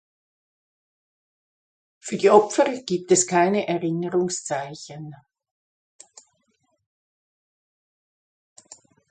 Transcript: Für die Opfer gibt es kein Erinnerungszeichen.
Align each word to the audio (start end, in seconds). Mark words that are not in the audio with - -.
Für 1.99 2.17
die 2.17 2.31
Opfer 2.31 2.81
gibt 2.81 3.11
es 3.11 3.27
kein 3.27 3.53
Erinnerungszeichen. 3.53 5.13